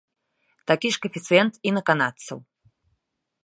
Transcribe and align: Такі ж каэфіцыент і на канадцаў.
Такі 0.71 0.91
ж 0.95 1.01
каэфіцыент 1.03 1.53
і 1.69 1.73
на 1.77 1.81
канадцаў. 1.91 2.37